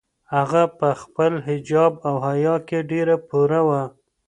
[0.35, 3.83] هغه په خپل حجاب او حیا کې ډېره پوره وه.